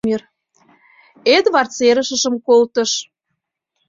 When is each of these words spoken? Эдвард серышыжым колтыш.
Эдвард 1.37 1.71
серышыжым 1.77 2.35
колтыш. 2.47 2.91